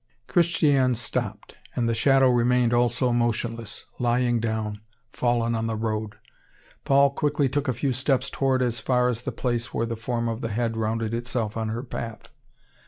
[0.25, 4.81] Christiane stopped, and the shadow remained also motionless, lying down,
[5.13, 6.15] fallen on the road.
[6.85, 10.27] Paul quickly took a few steps forward as far as the place where the form
[10.27, 12.29] of the head rounded itself on her path.